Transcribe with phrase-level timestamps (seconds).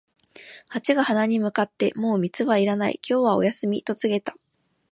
[0.69, 4.35] ハチが花に向かって、「もう蜜はいらない、今日はお休み」と告げた。